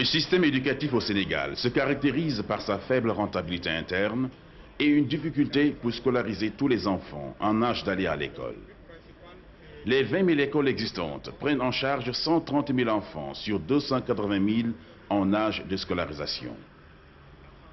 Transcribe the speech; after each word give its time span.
Le 0.00 0.06
système 0.06 0.44
éducatif 0.44 0.94
au 0.94 1.00
Sénégal 1.02 1.58
se 1.58 1.68
caractérise 1.68 2.42
par 2.48 2.62
sa 2.62 2.78
faible 2.78 3.10
rentabilité 3.10 3.68
interne 3.68 4.30
et 4.78 4.86
une 4.86 5.04
difficulté 5.04 5.72
pour 5.72 5.92
scolariser 5.92 6.52
tous 6.52 6.68
les 6.68 6.86
enfants 6.86 7.36
en 7.38 7.60
âge 7.60 7.84
d'aller 7.84 8.06
à 8.06 8.16
l'école. 8.16 8.56
Les 9.84 10.02
20 10.04 10.24
000 10.24 10.40
écoles 10.40 10.68
existantes 10.68 11.30
prennent 11.38 11.60
en 11.60 11.70
charge 11.70 12.10
130 12.12 12.74
000 12.74 12.88
enfants 12.88 13.34
sur 13.34 13.60
280 13.60 14.62
000 14.62 14.68
en 15.10 15.34
âge 15.34 15.66
de 15.68 15.76
scolarisation. 15.76 16.56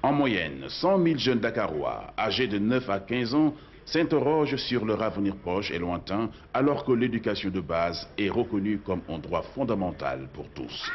En 0.02 0.12
moyenne, 0.12 0.66
100 0.68 1.02
000 1.02 1.16
jeunes 1.16 1.40
Dakarois 1.40 2.12
âgés 2.18 2.46
de 2.46 2.58
9 2.58 2.90
à 2.90 3.00
15 3.00 3.34
ans 3.34 3.54
s'interrogent 3.86 4.56
sur 4.56 4.84
leur 4.84 5.02
avenir 5.02 5.34
proche 5.36 5.70
et 5.70 5.78
lointain 5.78 6.28
alors 6.52 6.84
que 6.84 6.92
l'éducation 6.92 7.48
de 7.48 7.60
base 7.62 8.06
est 8.18 8.28
reconnue 8.28 8.80
comme 8.84 9.00
un 9.08 9.18
droit 9.18 9.44
fondamental 9.54 10.28
pour 10.34 10.50
tous. 10.50 10.90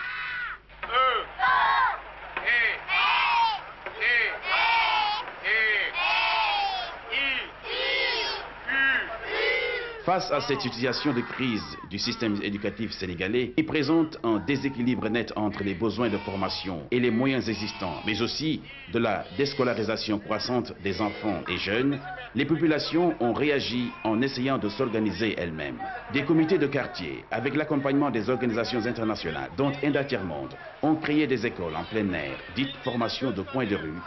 Face 10.05 10.29
à 10.31 10.41
cette 10.41 10.59
situation 10.59 11.13
de 11.13 11.21
crise 11.21 11.77
du 11.89 11.97
système 11.97 12.35
éducatif 12.43 12.91
sénégalais, 12.91 13.53
il 13.55 13.65
présente 13.65 14.17
un 14.25 14.37
déséquilibre 14.39 15.07
net 15.07 15.31
entre 15.37 15.63
les 15.63 15.75
besoins 15.75 16.09
de 16.09 16.17
formation 16.17 16.81
et 16.91 16.99
les 16.99 17.09
moyens 17.09 17.47
existants, 17.47 18.01
mais 18.05 18.21
aussi 18.21 18.61
de 18.91 18.99
la 18.99 19.23
déscolarisation 19.37 20.19
croissante 20.19 20.73
des 20.83 20.99
enfants 20.99 21.39
et 21.47 21.55
jeunes, 21.57 21.99
les 22.35 22.43
populations 22.43 23.15
ont 23.21 23.31
réagi 23.31 23.93
en 24.03 24.21
essayant 24.21 24.57
de 24.57 24.67
s'organiser 24.67 25.35
elles-mêmes. 25.37 25.77
Des 26.11 26.25
comités 26.25 26.57
de 26.57 26.67
quartier, 26.67 27.23
avec 27.31 27.55
l'accompagnement 27.55 28.09
des 28.11 28.29
organisations 28.29 28.85
internationales, 28.85 29.51
dont 29.55 29.71
Indatier-Monde, 29.83 30.53
ont 30.81 30.95
créé 30.95 31.27
des 31.27 31.45
écoles 31.45 31.75
en 31.77 31.83
plein 31.85 32.11
air, 32.11 32.39
dites 32.55 32.75
formations 32.83 33.31
de 33.31 33.41
coin 33.41 33.65
de 33.65 33.75
rue, 33.75 34.01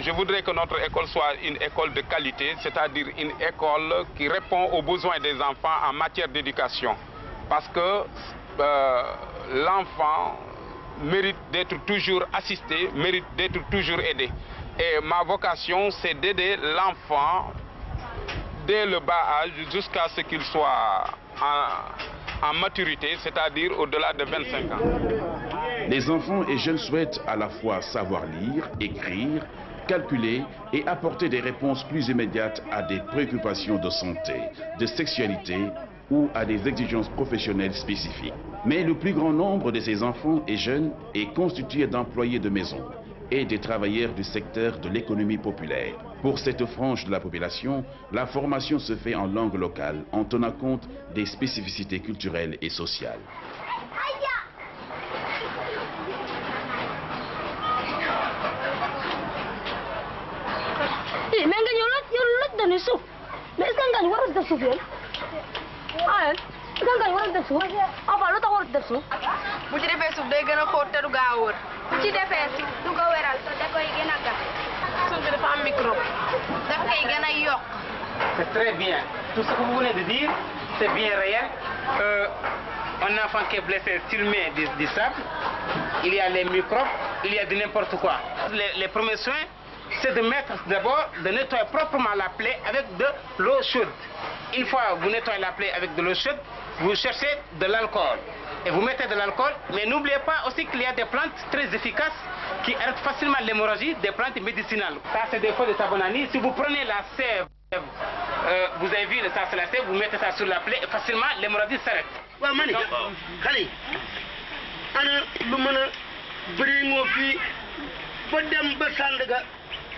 Je 0.00 0.10
voudrais 0.10 0.42
que 0.42 0.50
notre 0.50 0.76
école 0.86 1.06
soit 1.08 1.34
une 1.42 1.56
école 1.56 1.94
de 1.94 2.02
qualité, 2.02 2.54
c'est-à-dire 2.62 3.06
une 3.18 3.30
école 3.40 4.04
qui 4.16 4.28
répond 4.28 4.64
aux 4.72 4.82
besoins 4.82 5.15
des 5.20 5.40
enfants 5.40 5.88
en 5.88 5.92
matière 5.92 6.28
d'éducation. 6.28 6.94
Parce 7.48 7.68
que 7.68 8.04
euh, 8.60 9.02
l'enfant 9.54 10.38
mérite 11.02 11.36
d'être 11.52 11.76
toujours 11.84 12.24
assisté, 12.32 12.90
mérite 12.94 13.24
d'être 13.36 13.60
toujours 13.70 14.00
aidé. 14.00 14.30
Et 14.78 15.00
ma 15.02 15.22
vocation, 15.22 15.90
c'est 15.90 16.14
d'aider 16.14 16.56
l'enfant 16.56 17.52
dès 18.66 18.84
le 18.86 19.00
bas 19.00 19.42
âge 19.42 19.52
jusqu'à 19.70 20.08
ce 20.08 20.20
qu'il 20.22 20.42
soit 20.42 21.04
en, 21.40 22.48
en 22.48 22.54
maturité, 22.54 23.16
c'est-à-dire 23.22 23.78
au-delà 23.78 24.12
de 24.12 24.24
25 24.24 24.72
ans. 24.72 24.78
Les 25.88 26.10
enfants 26.10 26.44
et 26.48 26.58
jeunes 26.58 26.78
souhaitent 26.78 27.20
à 27.26 27.36
la 27.36 27.48
fois 27.48 27.80
savoir 27.80 28.24
lire, 28.26 28.68
écrire, 28.80 29.42
calculer 29.86 30.42
et 30.72 30.86
apporter 30.86 31.28
des 31.28 31.40
réponses 31.40 31.84
plus 31.84 32.08
immédiates 32.08 32.62
à 32.70 32.82
des 32.82 33.00
préoccupations 33.00 33.78
de 33.78 33.90
santé, 33.90 34.34
de 34.78 34.86
sexualité 34.86 35.56
ou 36.10 36.28
à 36.34 36.44
des 36.44 36.66
exigences 36.68 37.08
professionnelles 37.10 37.74
spécifiques. 37.74 38.32
Mais 38.64 38.82
le 38.82 38.94
plus 38.94 39.12
grand 39.12 39.32
nombre 39.32 39.72
de 39.72 39.80
ces 39.80 40.02
enfants 40.02 40.42
et 40.46 40.56
jeunes 40.56 40.92
est 41.14 41.32
constitué 41.34 41.86
d'employés 41.86 42.38
de 42.38 42.48
maison 42.48 42.80
et 43.30 43.44
des 43.44 43.58
travailleurs 43.58 44.12
du 44.14 44.22
secteur 44.22 44.78
de 44.78 44.88
l'économie 44.88 45.38
populaire. 45.38 45.94
Pour 46.22 46.38
cette 46.38 46.64
frange 46.66 47.04
de 47.04 47.10
la 47.10 47.20
population, 47.20 47.84
la 48.12 48.26
formation 48.26 48.78
se 48.78 48.94
fait 48.96 49.14
en 49.14 49.26
langue 49.26 49.54
locale 49.54 50.04
en 50.12 50.24
tenant 50.24 50.52
compte 50.52 50.88
des 51.14 51.26
spécificités 51.26 52.00
culturelles 52.00 52.56
et 52.60 52.70
sociales. 52.70 53.18
Eh, 61.38 61.44
mais 61.44 61.60
nga 61.62 61.72
ñëw 61.76 61.88
la 61.92 62.00
yow 62.16 62.26
loj 62.40 62.52
na 62.58 62.64
ni 62.72 62.78
suuf 62.80 63.00
mais 63.58 63.66
est-ce 63.66 63.76
que 63.76 63.82
ngañ 63.82 63.85
warul 63.85 63.85
def 63.85 63.85
suuf 63.85 63.85
yéen 63.85 63.85
ah 66.08 66.30
est-ce 66.30 66.84
que 66.84 66.98
ngañ 67.00 67.12
warul 67.14 67.32
def 67.32 67.46
suuf 67.48 67.62
enfin 68.08 68.28
lu 68.34 68.40
tax 68.40 68.50
warul 68.52 68.70
def 68.72 68.86
suuf 68.86 69.02
bu 69.70 69.80
ci 69.80 69.86
defee 69.86 70.12
suuf 70.14 70.28
day 70.28 70.44
gën 70.44 70.58
a 70.58 70.66
xóot 70.72 70.88
te 70.92 70.98
du 71.04 71.08
gaaw 71.12 71.32
a 71.32 71.44
wër. 71.44 71.54
Bu 71.90 71.96
ci 72.02 72.10
defee 72.12 72.48
suuf 72.56 72.70
du 72.84 72.90
ko 72.90 73.02
weral 73.14 73.38
te 73.46 73.52
da 73.60 73.66
koy 73.72 73.86
gën 73.96 74.10
a 74.14 74.16
gas 74.24 74.38
suuf 75.08 75.20
bi 75.24 75.30
dafa 75.30 75.48
am 75.54 75.62
microbe 75.64 76.04
daf 76.68 76.80
koy 76.88 77.00
gën 77.10 77.24
a 77.24 77.30
yokk. 77.46 77.64
C'est 78.36 78.50
très 78.52 78.72
bien. 78.72 78.98
Tout 79.34 79.42
ce 79.42 79.48
que 79.52 79.62
vous 79.62 79.76
venez 79.78 79.92
de 79.92 80.00
dire, 80.04 80.30
c'est 80.78 80.88
bien 80.88 81.10
réel. 81.18 81.44
Euh, 82.00 82.26
un 83.02 83.24
enfant 83.26 83.40
qui 83.50 83.56
est 83.56 83.60
blessé, 83.60 84.00
s'il 84.08 84.24
met 84.24 84.50
du, 84.56 84.66
du 84.78 84.86
sable, 84.86 85.20
il 86.02 86.14
y 86.14 86.20
a 86.20 86.30
les 86.30 86.44
microbes, 86.44 86.86
il 87.24 87.34
y 87.34 87.38
a 87.38 87.44
de 87.44 87.54
n'importe 87.54 87.94
quoi. 88.00 88.14
Les, 88.52 88.72
les 88.80 88.88
premiers 88.88 89.18
soins, 89.18 89.44
c'est 90.02 90.14
de 90.14 90.20
mettre 90.22 90.52
d'abord, 90.66 91.08
de 91.22 91.28
nettoyer 91.28 91.64
proprement 91.72 92.14
la 92.16 92.28
plaie 92.30 92.58
avec 92.68 92.96
de 92.96 93.06
l'eau 93.38 93.62
chaude. 93.62 93.88
Une 94.56 94.66
fois 94.66 94.82
que 94.94 95.04
vous 95.04 95.10
nettoyez 95.10 95.40
la 95.40 95.52
plaie 95.52 95.72
avec 95.72 95.94
de 95.94 96.02
l'eau 96.02 96.14
chaude, 96.14 96.38
vous 96.80 96.94
cherchez 96.94 97.28
de 97.54 97.66
l'alcool. 97.66 98.18
Et 98.64 98.70
vous 98.70 98.80
mettez 98.80 99.06
de 99.06 99.14
l'alcool, 99.14 99.52
mais 99.72 99.86
n'oubliez 99.86 100.18
pas 100.24 100.46
aussi 100.46 100.66
qu'il 100.66 100.80
y 100.82 100.86
a 100.86 100.92
des 100.92 101.04
plantes 101.04 101.34
très 101.50 101.72
efficaces 101.74 102.18
qui 102.64 102.74
arrêtent 102.74 102.98
facilement 102.98 103.38
l'hémorragie, 103.42 103.94
des 103.96 104.12
plantes 104.12 104.40
médicinales. 104.40 104.96
Ça, 105.12 105.20
c'est 105.30 105.40
des 105.40 105.52
feuilles 105.52 105.72
de 105.72 105.78
sabonani. 105.78 106.28
Si 106.32 106.38
vous 106.38 106.50
prenez 106.52 106.84
la 106.84 107.04
sève, 107.16 107.46
euh, 107.74 108.66
vous 108.80 108.86
avez 108.86 109.06
vu, 109.06 109.18
ça 109.34 109.42
c'est 109.50 109.56
la 109.56 109.66
sève, 109.68 109.84
vous 109.86 109.94
mettez 109.94 110.18
ça 110.18 110.32
sur 110.32 110.46
la 110.46 110.60
plaie 110.60 110.80
et 110.82 110.86
facilement 110.86 111.26
l'hémorragie 111.40 111.78
s'arrête. 111.84 112.06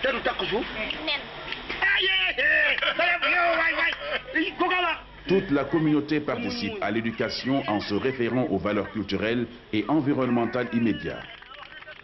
Te 0.01 0.11
du 0.15 0.21
takk 0.21 0.43
suuf? 0.47 0.65
Toute 5.27 5.51
la 5.51 5.63
communauté 5.63 6.19
participe 6.19 6.73
à 6.81 6.89
l'éducation 6.89 7.63
en 7.69 7.79
se 7.81 7.93
référant 7.93 8.43
aux 8.45 8.57
valeurs 8.57 8.91
culturelles 8.91 9.47
et 9.73 9.85
environnementales 9.87 10.69
immédiates. 10.73 11.23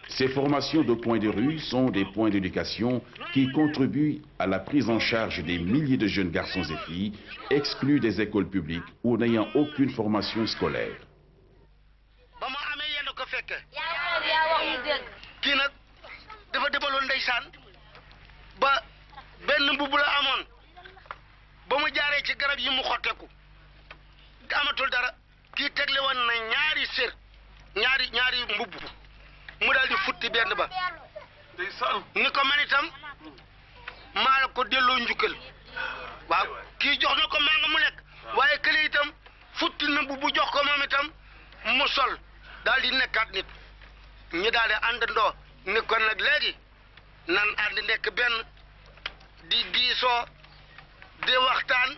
Ces 0.08 0.28
formations 0.28 0.82
de 0.82 0.94
points 0.94 1.18
de 1.18 1.28
rue 1.28 1.58
sont 1.58 1.90
des 1.90 2.04
points 2.04 2.30
d'éducation 2.30 3.02
qui 3.32 3.50
contribuent 3.50 4.22
à 4.38 4.46
la 4.46 4.60
prise 4.60 4.88
en 4.88 5.00
charge 5.00 5.42
des 5.42 5.58
milliers 5.58 5.96
de 5.96 6.06
jeunes 6.06 6.30
garçons 6.30 6.62
et 6.62 6.76
filles 6.86 7.12
exclus 7.50 7.98
des 7.98 8.20
écoles 8.20 8.48
publiques 8.48 8.86
ou 9.02 9.16
n'ayant 9.16 9.48
aucune 9.54 9.90
formation 9.90 10.46
scolaire. 10.46 10.94
Ba 18.60 18.82
benn 19.46 19.72
mbubb 19.74 19.94
la 19.94 20.06
amoon 20.18 20.46
ba 21.68 21.76
mu 21.78 21.88
jaaree 21.94 22.22
ci 22.24 22.34
garab 22.36 22.58
yi 22.58 22.70
mu 22.70 22.82
xotteeku. 22.82 23.28
amatul 24.54 24.90
dara. 24.90 25.10
kii 25.56 25.70
tegle 25.72 26.00
woon 26.00 26.26
na 26.26 26.32
ñaari 26.50 26.86
sér 26.86 27.12
ñaari 27.76 28.10
ñaari 28.10 28.42
mbubb 28.54 28.74
mu 29.60 29.72
daal 29.72 29.88
di 29.88 29.96
futti 30.04 30.30
benn 30.30 30.54
ba. 30.54 30.68
Ni 32.14 32.30
ko 32.30 32.44
man 32.44 32.60
itam 32.60 32.90
maa 34.14 34.40
la 34.40 34.48
ko 34.48 34.64
delloo 34.64 34.98
njukkal. 34.98 35.34
waaw 36.28 36.46
kii 36.78 36.98
jox 37.00 37.16
na 37.18 37.26
ko 37.28 37.38
maa 37.40 37.58
nga 37.58 37.68
mu 37.68 37.78
lekk 37.78 37.96
waaye 38.36 38.58
kële 38.60 38.84
itam 38.84 39.12
futti 39.58 39.86
na 39.88 40.02
mbubb 40.02 40.22
jox 40.34 40.50
ko 40.50 40.62
moom 40.64 40.82
itam 40.82 41.06
mu 41.76 41.88
sol. 41.88 42.18
daal 42.64 42.80
di 42.82 42.90
nekkaat 42.90 43.30
nit. 43.32 43.46
ñi 44.32 44.50
daal 44.50 44.68
di 44.68 44.74
àndandoo. 44.88 45.32
ni 45.66 45.72
nag 45.72 46.20
léegi 46.20 46.56
nan 47.34 47.48
ànd 47.64 47.78
nekk 47.88 48.06
benn 48.18 48.36
di 49.50 49.58
diisoo 49.72 50.20
di 51.26 51.34
waxtaan. 51.46 51.90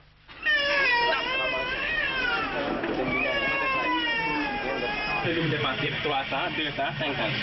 Te 5.23 5.29
li 5.35 5.41
mu 5.43 5.49
dépense 5.55 5.89
trois 6.03 6.25
cent 6.31 6.47
deux 6.57 6.71
cent 6.79 6.93
cinquante 7.01 7.39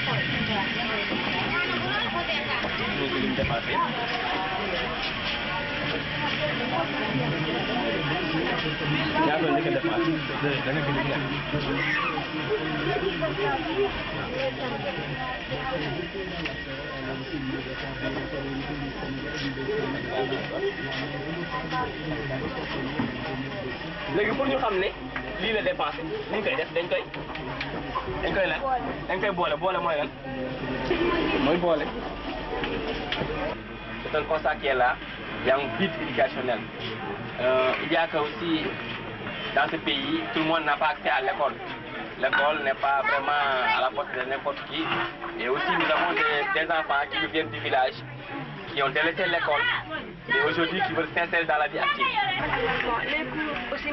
la 9.27 9.49
njëkk 9.51 9.67
a 9.67 9.71
défensif 9.75 10.21
da 10.65 10.71
nga 10.71 10.81
bind 10.85 10.99
ñaar. 11.07 11.21
léegi 24.15 24.31
pour 24.37 24.47
ñu 24.47 24.57
xam 24.57 24.75
ne 24.79 24.87
lii 25.41 25.53
la 25.53 25.61
dépensé 25.61 26.01
ni 26.03 26.37
ñu 26.37 26.43
koy 26.43 26.55
def 26.59 26.69
dañ 26.75 26.85
koy 26.91 27.03
dañ 28.23 28.33
koy 28.35 28.47
lan 28.51 28.59
dañ 29.07 29.17
koy 29.21 29.31
boole 29.37 29.55
boole 29.61 29.77
mooy 29.83 29.95
lan 29.99 30.09
mooy 31.45 31.57
boole. 31.57 31.85
C'est 34.03 34.17
un 34.17 34.23
constat 34.23 34.55
qui 34.55 34.67
est 34.67 34.73
là. 34.75 34.95
Il 35.45 35.49
y 35.49 35.51
a 35.51 35.57
un 35.57 35.77
vide 35.77 35.91
éducationnel. 36.01 36.57
Euh, 37.39 37.73
il 37.85 37.91
y 37.91 37.95
a 37.95 38.07
que 38.07 38.17
aussi, 38.17 38.65
dans 39.53 39.69
ce 39.69 39.75
pays, 39.75 40.19
tout 40.33 40.39
le 40.39 40.45
monde 40.45 40.65
n'a 40.65 40.75
pas 40.75 40.87
accès 40.87 41.09
à 41.09 41.21
l'école. 41.21 41.53
L'école 42.17 42.63
n'est 42.63 42.73
pas 42.81 43.03
vraiment 43.03 43.77
à 43.77 43.81
la 43.81 43.91
portée 43.91 44.25
de 44.25 44.29
n'importe 44.31 44.57
qui. 44.71 44.81
Et 45.39 45.47
aussi, 45.47 45.69
nous 45.69 45.85
avons 45.85 46.13
des, 46.13 46.65
enfants 46.65 47.05
qui 47.11 47.27
viennent 47.27 47.51
du 47.51 47.59
village, 47.59 47.93
qui 48.73 48.81
ont 48.81 48.89
délaissé 48.89 49.27
l'école 49.27 49.61
et 50.29 50.49
aujourd'hui 50.49 50.81
qui 50.87 50.93
veulent 50.93 51.09
s'insérer 51.15 51.45
dans 51.45 51.59
la 51.59 51.67
vie 51.67 51.77
active. 51.77 52.05
Aussi 53.71 53.91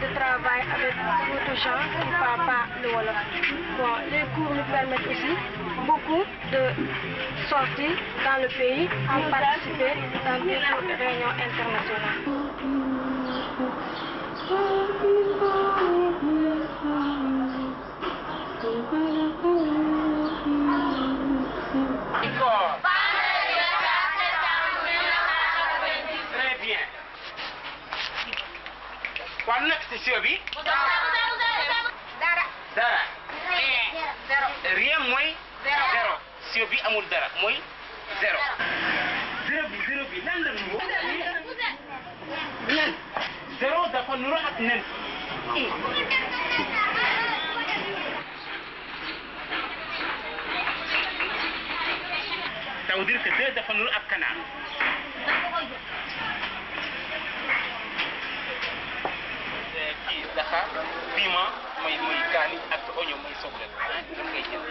de 0.00 0.06
travailler 0.14 0.66
avec 0.74 0.94
d'autres 0.94 1.56
gens 1.58 1.82
qui 1.90 2.06
ne 2.06 2.12
parlent 2.18 2.46
pas 2.46 2.64
le 2.82 2.88
Wolof. 2.88 3.20
Les 4.10 4.24
cours 4.34 4.54
nous 4.54 4.68
permettent 4.70 5.08
aussi 5.10 5.32
beaucoup 5.86 6.24
de 6.52 6.62
sortir 7.48 7.90
dans 8.24 8.38
le 8.42 8.48
pays 8.48 8.88
pour 8.88 9.22
participer 9.30 9.92
dans 10.24 10.40
des 10.44 10.58
réunions 10.94 11.34
internationales. 11.46 12.48
تشتهي 29.90 30.20
بيك 30.20 30.40
درع 32.26 32.44
درع 32.76 33.02
ريم 34.74 35.10
موي؟ 35.10 35.34
زيرو 35.64 36.16
سيو 36.52 36.66
بي 36.66 36.86
أمول 36.86 37.08
درع 37.10 37.28
موي؟ 37.42 37.56
زيرو 38.20 38.38
زيرو 39.48 39.68
بي 39.68 39.86
زيرو 39.86 40.04
بي 40.04 40.20
نان 40.20 40.42
لم 40.42 40.56
نو 40.72 40.78
نان 42.68 42.94
زيرو 43.60 43.86
دا 43.86 44.00
كون 44.00 44.22
نروح 44.22 44.60
نان 44.60 44.60
نعم. 44.60 44.82
تودير 52.88 53.22
كده 53.22 53.48
دا 53.48 53.62
كون 53.62 53.76
نروح 53.76 53.98
كنا 54.10 54.26
yaasa 60.52 60.80
piment 61.14 61.52
muy 61.82 61.94
muy 62.04 62.16
kaani 62.32 62.56
ak 62.74 62.82
oignon 62.98 63.20
muy 63.22 63.34
soble 63.42 63.66
daf 64.16 64.28
koy 64.32 64.42
jël 64.50 64.62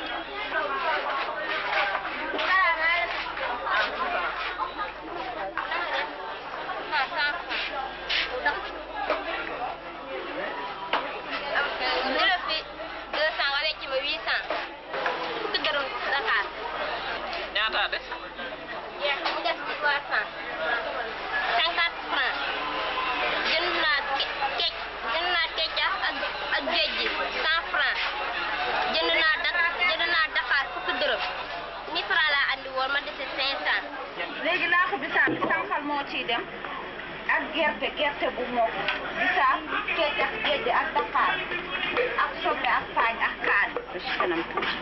kanam. 44.28 44.44
Tuuti 44.52 44.76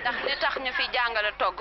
ndax 0.00 0.16
li 0.28 0.34
tax 0.42 0.54
ñu 0.64 0.72
fi 0.78 0.84
jàngale 0.94 1.30
togg 1.38 1.58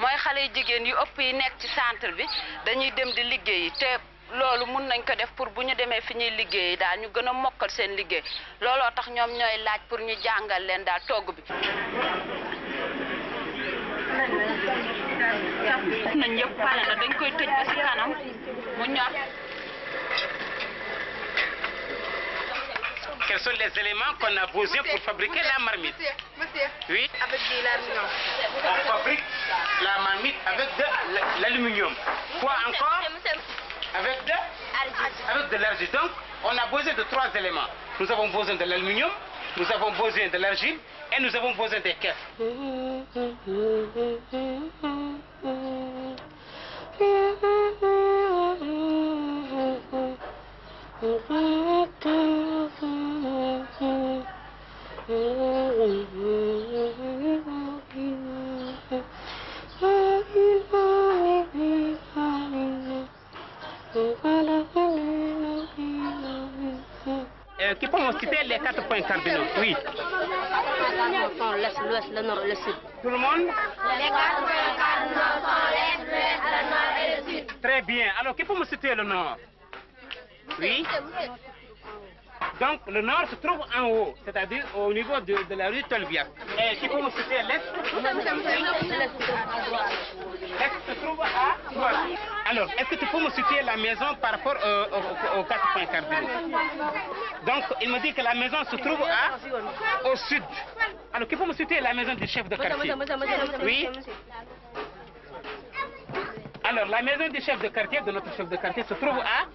mooy 0.00 0.16
xale 0.24 0.38
yu 0.44 0.50
jigéen 0.54 0.86
yu 0.86 0.94
ëpp 1.04 1.18
yi 1.18 1.32
nekk 1.32 1.54
ci 1.60 1.68
centre 1.68 2.12
bi 2.16 2.24
dañuy 2.64 2.90
dem 2.96 3.10
di 3.16 3.22
liggéeyi 3.22 3.70
te 3.80 3.90
loolu 4.38 4.66
mun 4.66 4.86
nañ 4.88 5.02
ko 5.06 5.14
def 5.14 5.30
pour 5.36 5.48
bu 5.50 5.62
ñu 5.62 5.74
demee 5.74 6.00
fi 6.02 6.14
ñuy 6.14 6.30
liggéeyi 6.30 6.76
daal 6.76 6.98
ñu 7.00 7.08
gën 7.14 7.28
a 7.28 7.32
mokkal 7.32 7.70
seen 7.70 7.96
liggéey. 7.96 8.22
Looloo 8.60 8.90
tax 8.94 9.08
ñoom 9.08 9.30
ñooy 9.38 9.58
laaj 9.64 9.80
pour 9.88 10.00
ñu 10.00 10.14
jàngal 10.24 10.66
leen 10.66 10.84
daal 10.84 11.00
togg 11.08 11.26
bi. 11.34 11.42
nañ 17.00 17.14
koy 17.18 17.30
sont 23.46 23.52
les 23.52 23.80
éléments 23.80 24.12
qu'on 24.18 24.36
a 24.36 24.46
besoin 24.46 24.82
pour 24.82 24.98
fabriquer 25.00 25.40
la 25.40 25.64
marmite 25.64 25.94
monsieur 26.36 26.66
Oui, 26.90 27.08
avec 27.22 27.40
du 27.40 27.62
l'aluminium 27.62 28.04
on 28.64 28.88
fabrique 28.88 29.22
la 29.82 29.98
marmite 30.02 30.34
avec 30.46 30.68
de 30.76 31.42
l'aluminium. 31.42 31.94
Quoi 32.40 32.54
encore? 32.66 33.02
Avec 33.94 34.24
de? 34.24 34.32
Avec 35.30 35.50
de 35.50 35.56
l'argile. 35.56 35.90
Donc, 35.92 36.10
on 36.44 36.48
a 36.56 36.66
besoin 36.66 36.94
de 36.94 37.02
trois 37.04 37.28
éléments. 37.34 37.68
Nous 38.00 38.10
avons 38.10 38.28
besoin 38.28 38.54
de 38.56 38.64
l'aluminium, 38.64 39.10
nous 39.56 39.72
avons 39.72 39.92
besoin 39.92 40.28
de 40.28 40.38
l'argile 40.38 40.78
et 41.16 41.20
nous 41.20 41.34
avons 41.36 41.52
besoin 41.52 41.80
des 41.80 41.94
caisses. 41.94 42.14
Oui. 69.58 69.76
Tout 73.02 73.10
le 73.10 73.18
monde? 73.18 73.50
Très 77.62 77.82
bien. 77.82 78.06
Alors, 78.20 78.34
qui 78.34 78.44
peut 78.44 78.58
me 78.58 78.64
citer 78.64 78.94
le 78.94 79.02
nord 79.04 79.36
Oui. 80.58 80.86
Donc, 82.60 82.80
le 82.88 83.00
nord 83.02 83.24
se 83.30 83.34
trouve 83.36 83.60
en 83.76 83.84
haut, 83.88 84.14
c'est-à-dire 84.24 84.64
au 84.76 84.92
niveau 84.92 85.20
de, 85.20 85.36
de 85.48 85.54
la 85.54 85.68
rue 85.68 85.82
Tolbiac. 85.84 86.26
Et 86.58 86.76
qui 86.76 86.88
peut 86.88 87.00
me 87.02 87.10
citer 87.10 87.42
l'est 87.48 87.60
L'est 90.58 90.76
se 90.88 90.92
trouve 91.04 91.20
à 91.22 91.72
droite. 91.72 91.96
Alors, 92.50 92.68
est-ce 92.78 92.88
que 92.90 92.94
tu 92.96 93.06
peux 93.06 93.20
me 93.20 93.30
citer 93.30 93.62
la 93.62 93.76
maison 93.76 94.14
par 94.20 94.32
rapport 94.32 94.56
euh, 94.64 94.86
au- 94.92 95.36
au- 95.38 95.40
aux 95.40 95.44
quatre 95.44 95.72
points 95.72 95.86
cardinaux? 95.86 96.28
Donc, 97.46 97.64
il 97.82 97.90
me 97.92 97.98
dit 98.00 98.12
que 98.14 98.22
la 98.22 98.34
maison 98.34 98.58
se 98.70 98.76
trouve 98.76 99.02
à, 99.02 100.08
au 100.08 100.16
sud. 100.16 100.42
Alors, 101.12 101.28
qui 101.28 101.36
peut 101.36 101.46
me 101.46 101.52
citer 101.54 101.80
la 101.80 101.92
maison 101.94 102.14
du 102.14 102.26
chef 102.26 102.48
de 102.48 102.56
quartier? 102.56 102.90
Oui. 103.64 103.88
Alors, 106.64 106.86
la 106.86 107.00
maison 107.02 107.28
du 107.28 107.40
chef 107.40 107.60
de 107.60 107.68
quartier, 107.68 108.00
de 108.00 108.10
notre 108.10 108.34
chef 108.36 108.48
de 108.48 108.56
quartier, 108.56 108.82
se 108.84 108.94
trouve 108.94 109.18
à, 109.20 109.46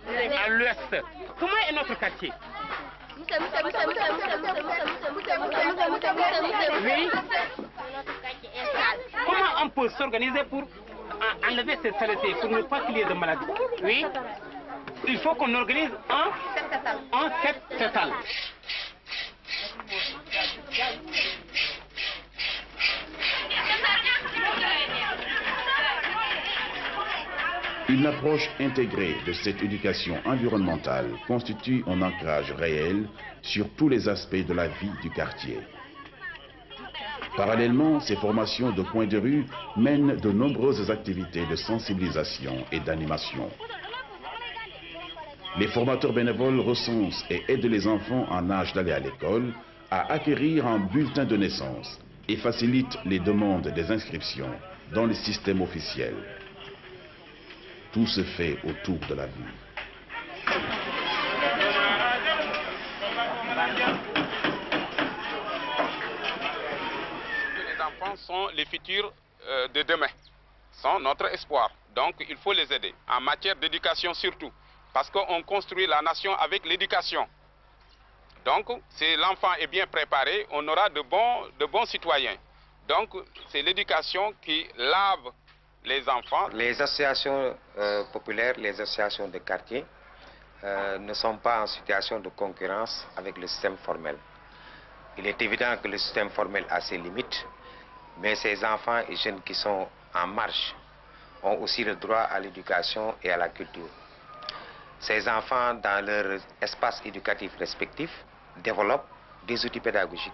à 0.46 0.50
l'ouest. 0.50 0.96
Comment 1.40 1.52
est 1.70 1.74
notre 1.74 1.96
quartier? 2.00 2.32
Oui. 6.84 7.10
Comment 9.26 9.64
on 9.64 9.70
peut 9.70 9.90
s'organiser 9.90 10.44
pour 10.50 10.62
en- 10.64 11.52
enlever 11.52 11.78
cette 11.82 11.98
saleté, 12.00 12.34
pour 12.42 12.50
ne 12.50 12.62
pas 12.64 12.82
qu'il 12.82 12.98
y 12.98 13.02
ait 13.02 13.06
de 13.06 13.14
maladies 13.14 13.46
Oui. 13.84 14.06
Il 15.08 15.18
faut 15.20 15.34
qu'on 15.36 15.54
organise 15.56 15.90
un, 16.10 17.18
un 17.18 17.30
set 17.42 17.62
total. 17.78 18.12
Une 27.92 28.06
approche 28.06 28.50
intégrée 28.62 29.18
de 29.28 29.34
cette 29.34 29.62
éducation 29.62 30.16
environnementale 30.24 31.10
constitue 31.28 31.84
un 31.88 32.02
ancrage 32.02 32.50
réel 32.54 33.10
sur 33.42 33.68
tous 33.76 33.90
les 33.90 34.08
aspects 34.08 34.48
de 34.48 34.54
la 34.54 34.70
vie 34.70 34.94
du 35.02 35.10
quartier. 35.10 35.58
Parallèlement, 37.36 38.00
ces 38.00 38.16
formations 38.16 38.72
de 38.72 38.82
coin 38.82 39.08
de 39.08 39.18
rue 39.18 39.44
mènent 39.76 40.16
de 40.16 40.32
nombreuses 40.32 40.90
activités 40.90 41.46
de 41.46 41.58
sensibilisation 41.58 42.56
et 42.72 42.80
d'animation. 42.80 43.50
Les 45.60 45.68
formateurs 45.68 46.14
bénévoles 46.14 46.62
recensent 46.62 47.26
et 47.30 47.44
aident 47.50 47.66
les 47.66 47.88
enfants 47.88 48.26
en 48.32 48.50
âge 48.50 48.72
d'aller 48.72 48.94
à 48.94 49.00
l'école 49.00 49.52
à 49.90 50.14
acquérir 50.14 50.66
un 50.66 50.80
bulletin 50.80 51.26
de 51.26 51.36
naissance 51.36 52.00
et 52.30 52.38
facilitent 52.38 53.00
les 53.06 53.20
demandes 53.20 53.68
des 53.68 53.92
inscriptions 53.92 54.54
dans 54.96 55.06
le 55.08 55.14
système 55.14 55.62
officiel. 55.62 56.14
Tout 57.94 58.08
se 58.08 58.24
fait 58.24 58.58
autour 58.64 59.00
de 59.00 59.16
la 59.16 59.26
vie. 59.28 59.44
Les 67.58 67.82
enfants 67.82 68.16
sont 68.16 68.48
les 68.54 68.64
futurs 68.66 69.12
euh, 69.46 69.68
de 69.68 69.82
demain, 69.82 70.08
sont 70.72 71.02
notre 71.02 71.26
espoir. 71.34 71.70
Donc 71.94 72.16
il 72.30 72.38
faut 72.38 72.54
les 72.54 72.72
aider, 72.72 72.96
en 73.10 73.20
matière 73.20 73.58
d'éducation 73.58 74.14
surtout, 74.14 74.54
parce 74.94 75.10
qu'on 75.10 75.44
construit 75.44 75.86
la 75.86 76.02
nation 76.02 76.34
avec 76.36 76.66
l'éducation. 76.66 77.28
Donc 78.46 78.68
si 78.92 79.18
l'enfant 79.18 79.54
est 79.60 79.68
bien 79.68 79.86
préparé, 79.88 80.48
on 80.52 80.66
aura 80.66 80.88
de 80.88 81.02
bons, 81.02 81.50
de 81.60 81.66
bons 81.66 81.86
citoyens. 81.86 82.38
Donc 82.88 83.10
c'est 83.50 83.62
l'éducation 83.62 84.34
qui 84.42 84.66
lave 84.78 85.34
les 85.84 86.82
associations 86.82 87.56
euh, 87.78 88.04
populaires, 88.14 88.54
les 88.58 88.80
associations 88.80 89.28
de 89.28 89.40
quartier 89.40 89.84
euh, 90.64 91.00
ne 91.00 91.14
sont 91.14 91.38
pas 91.38 91.64
en 91.64 91.68
situation 91.68 92.20
de 92.20 92.30
concurrence 92.30 93.08
avec 93.18 93.38
le 93.38 93.48
système 93.48 93.78
formel. 93.78 94.16
Il 95.18 95.26
est 95.26 95.42
évident 95.42 95.76
que 95.82 95.88
le 95.88 95.98
système 95.98 96.30
formel 96.30 96.66
a 96.70 96.82
ses 96.82 96.98
limites, 96.98 97.46
mais 98.20 98.36
ces 98.36 98.64
enfants 98.64 99.02
et 99.10 99.16
jeunes 99.16 99.42
qui 99.42 99.56
sont 99.56 99.88
en 100.14 100.28
marche 100.28 100.76
ont 101.44 101.58
aussi 101.62 101.84
le 101.84 101.96
droit 101.96 102.22
à 102.30 102.40
l'éducation 102.40 103.16
et 103.24 103.32
à 103.32 103.38
la 103.38 103.50
culture. 103.50 103.90
Ces 105.00 105.28
enfants, 105.28 105.74
dans 105.74 106.06
leur 106.06 106.40
espace 106.62 107.02
éducatif 107.04 107.52
respectif, 107.58 108.12
développent 108.58 109.08
des 109.48 109.66
outils 109.66 109.80
pédagogiques, 109.80 110.32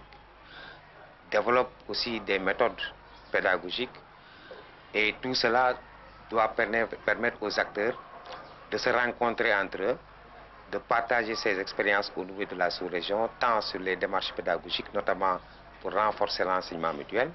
développent 1.30 1.72
aussi 1.88 2.20
des 2.20 2.38
méthodes 2.38 2.82
pédagogiques 3.32 3.98
et 4.94 5.14
tout 5.20 5.34
cela 5.34 5.74
doit 6.30 6.48
permettre 7.04 7.42
aux 7.42 7.58
acteurs 7.58 7.98
de 8.70 8.76
se 8.78 8.90
rencontrer 8.90 9.54
entre 9.54 9.82
eux, 9.82 9.96
de 10.70 10.78
partager 10.78 11.34
ces 11.34 11.58
expériences 11.58 12.12
au 12.16 12.24
niveau 12.24 12.44
de 12.44 12.54
la 12.54 12.70
sous-région, 12.70 13.28
tant 13.40 13.60
sur 13.62 13.80
les 13.80 13.96
démarches 13.96 14.32
pédagogiques, 14.34 14.92
notamment 14.92 15.38
pour 15.80 15.92
renforcer 15.92 16.44
l'enseignement 16.44 16.92
mutuel, 16.92 17.30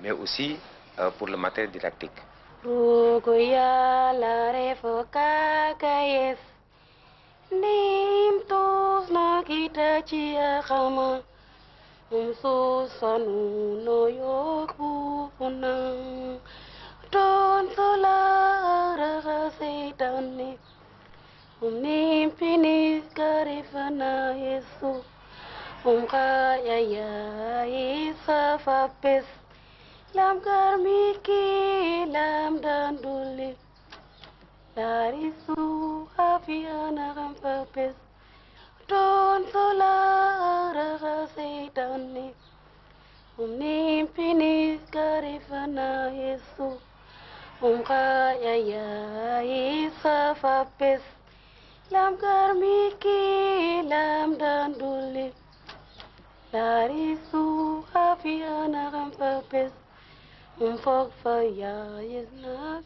mais 0.00 0.10
aussi 0.10 0.58
euh, 0.98 1.10
pour 1.12 1.28
le 1.28 1.36
matériel 1.36 1.70
didactique. 1.70 2.10
shetani 19.58 20.58
umimpini 21.62 23.02
karifa 23.14 23.90
na 23.90 24.30
Yesu. 24.34 25.04
Umkaya 25.84 26.78
ya 26.80 27.66
Isa 27.66 28.58
fapes 28.58 29.24
lam 30.14 30.40
karmiki 30.40 32.06
lam 32.12 32.60
danduli 32.60 33.56
larisu 34.76 36.08
afiana 36.18 37.14
kam 37.14 37.34
fapes 37.42 37.94
don 38.88 39.44
solara 39.52 40.98
shetani 41.34 42.34
umimpini 43.38 44.78
karifa 44.90 45.66
na 45.66 46.10
Yesu. 46.10 46.80
Unka 47.62 48.36
ya 48.36 49.40
isa 49.40 50.36
fapis 50.36 51.00
lam 51.90 52.12
garmiki 52.20 53.80
lam 53.88 54.36
danduli 54.36 55.32
lari 56.52 57.16
su 57.30 57.80
hafi 57.94 58.42
ana 58.44 58.92
fapis 59.16 59.72
unfok 60.60 61.08
fa 61.22 61.40
ya 61.40 61.96
is 62.04 62.28
na 62.44 62.82